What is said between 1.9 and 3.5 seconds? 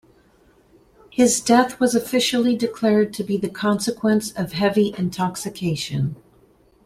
officially declared to be the